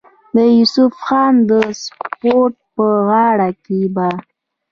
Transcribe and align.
د 0.35 0.37
يوسف 0.57 0.91
خان 1.05 1.33
د 1.49 1.51
سپو 1.81 2.39
پۀ 2.75 2.87
غاړه 3.07 3.49
کښې 3.63 3.81
به 3.95 4.07